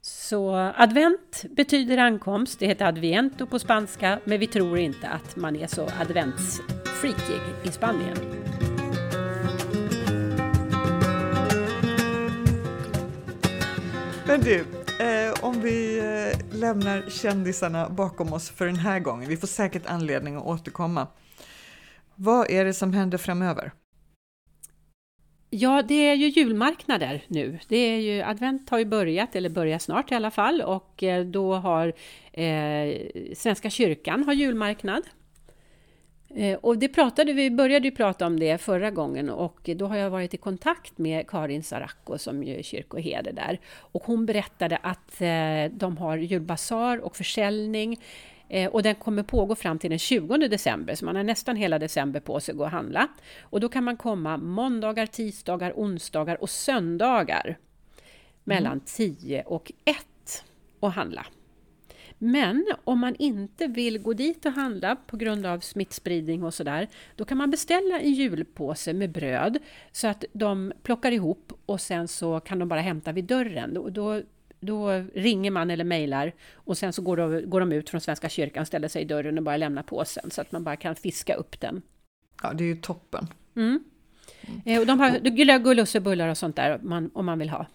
[0.00, 5.56] Så advent betyder ankomst, det heter adviento på spanska, men vi tror inte att man
[5.56, 8.16] är så adventsfreakig i Spanien.
[14.26, 14.60] Men du,
[15.00, 19.86] eh, om vi eh, lämnar kändisarna bakom oss för den här gången, vi får säkert
[19.86, 21.06] anledning att återkomma.
[22.20, 23.72] Vad är det som händer framöver?
[25.50, 27.58] Ja, det är ju julmarknader nu.
[27.68, 31.24] Det är ju, advent har ju börjat, eller börjar snart i alla fall, och eh,
[31.24, 31.92] då har
[32.32, 32.94] eh,
[33.34, 35.02] Svenska kyrkan har julmarknad.
[36.34, 39.96] Eh, och det pratade vi började ju prata om det förra gången och då har
[39.96, 43.60] jag varit i kontakt med Karin Saracco som är kyrkoherde där.
[43.68, 48.00] Och hon berättade att eh, de har julbasar och försäljning
[48.48, 51.78] Eh, och den kommer pågå fram till den 20 december, så man har nästan hela
[51.78, 53.08] december på sig att gå och handla.
[53.40, 57.58] Och då kan man komma måndagar, tisdagar, onsdagar och söndagar
[58.44, 58.84] mellan mm.
[58.86, 60.44] 10 och 1
[60.80, 61.26] och handla.
[62.18, 66.88] Men om man inte vill gå dit och handla på grund av smittspridning och sådär,
[67.16, 69.58] då kan man beställa en julpåse med bröd
[69.92, 73.74] så att de plockar ihop och sen så kan de bara hämta vid dörren.
[73.74, 74.22] Då, då
[74.60, 78.28] då ringer man eller mejlar och sen så går de, går de ut från Svenska
[78.28, 81.34] kyrkan, ställer sig i dörren och bara lämnar påsen så att man bara kan fiska
[81.34, 81.82] upp den.
[82.42, 83.26] Ja, det är ju toppen.
[83.56, 83.84] Mm.
[84.64, 84.80] Mm.
[84.80, 87.66] och de har glögg och lussebullar och sånt där man, om man vill ha.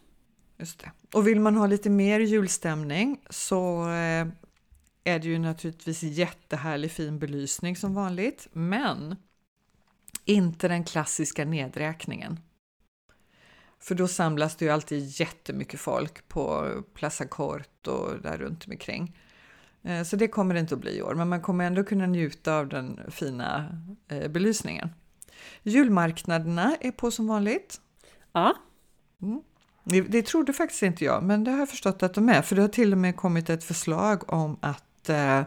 [0.59, 0.91] Just det.
[1.13, 4.27] Och vill man ha lite mer julstämning så eh,
[5.03, 9.15] är det ju naturligtvis jättehärlig fin belysning som vanligt, men
[10.25, 12.39] inte den klassiska nedräkningen.
[13.83, 19.17] För då samlas det ju alltid jättemycket folk på Plaza Cort och där runt omkring.
[19.83, 22.05] Eh, så det kommer det inte att bli i år, men man kommer ändå kunna
[22.05, 23.77] njuta av den fina
[24.07, 24.89] eh, belysningen.
[25.63, 27.81] Julmarknaderna är på som vanligt.
[28.31, 28.55] Ja.
[29.21, 29.41] Mm.
[29.83, 32.55] Det, det trodde faktiskt inte jag, men det har jag förstått att de är, för
[32.55, 35.41] det har till och med kommit ett förslag om att eh,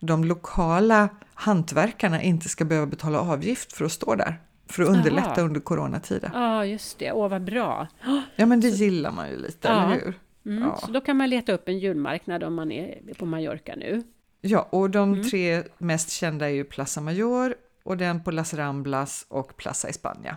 [0.00, 4.40] de lokala hantverkarna inte ska behöva betala avgift för att stå där.
[4.66, 5.40] För att underlätta Aha.
[5.40, 6.30] under coronatider.
[6.34, 7.12] Ja, just det.
[7.12, 7.88] Åh, vad bra!
[8.36, 8.84] Ja, men det så...
[8.84, 9.84] gillar man ju lite, ja.
[9.84, 10.14] eller hur?
[10.46, 10.76] Mm, ja.
[10.76, 14.02] Så då kan man leta upp en julmarknad om man är på Mallorca nu.
[14.40, 15.30] Ja, och de mm.
[15.30, 17.54] tre mest kända är ju Plaza Mayor
[17.84, 20.34] och den på Las Ramblas och Plaza España.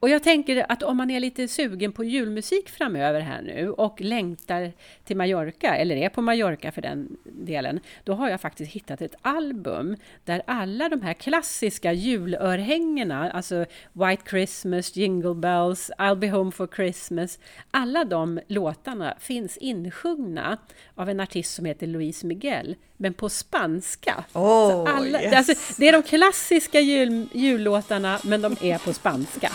[0.00, 4.00] Och jag tänker att om man är lite sugen på julmusik framöver här nu och
[4.00, 4.72] längtar
[5.04, 9.14] till Mallorca, eller är på Mallorca för den delen, då har jag faktiskt hittat ett
[9.22, 16.52] album där alla de här klassiska julörhängena, alltså White Christmas, Jingle Bells, I'll be home
[16.52, 17.38] for Christmas,
[17.70, 20.58] alla de låtarna finns insjungna
[20.94, 24.24] av en artist som heter Luis Miguel, men på spanska.
[24.32, 25.34] Oh, alla, yes.
[25.34, 29.52] alltså, det är de klassiska jul, jullåtarna, men de är på spanska.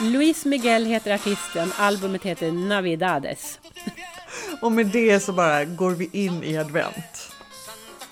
[0.00, 3.60] Luis Miguel heter artisten, albumet heter Navidades.
[4.62, 7.32] Och med det så bara går vi in i advent.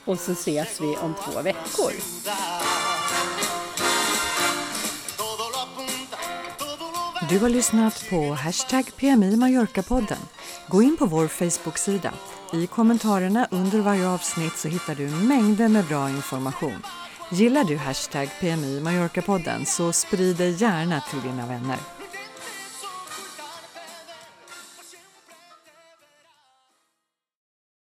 [0.05, 1.93] Och så ses vi om två veckor.
[7.29, 10.19] Du har lyssnat på Hashtag PMI Mallorca-podden.
[10.69, 12.13] Gå in på vår Facebook-sida.
[12.53, 16.83] I kommentarerna under varje avsnitt så hittar du mängder med bra information.
[17.33, 21.94] Gillar du hashtag PMI Mallorca-podden så sprid det gärna till dina vänner.